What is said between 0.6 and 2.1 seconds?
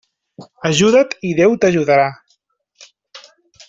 Ajuda't i Déu t'ajudarà.